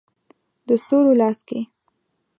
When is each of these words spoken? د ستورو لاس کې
د 0.67 0.69
ستورو 0.81 1.11
لاس 1.21 1.39
کې 1.47 1.59